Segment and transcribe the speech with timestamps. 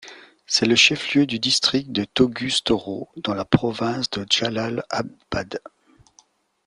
[0.47, 5.61] C'est le chef-lieu du district de Toguz-Toro, dans la province de Jalal-Abad.